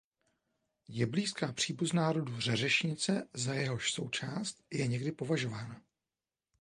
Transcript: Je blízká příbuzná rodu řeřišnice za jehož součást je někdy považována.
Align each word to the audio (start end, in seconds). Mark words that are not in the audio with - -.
Je 0.89 1.05
blízká 1.05 1.53
příbuzná 1.53 2.11
rodu 2.11 2.39
řeřišnice 2.39 3.29
za 3.33 3.53
jehož 3.53 3.93
součást 3.93 4.63
je 4.71 4.87
někdy 4.87 5.11
považována. 5.11 5.81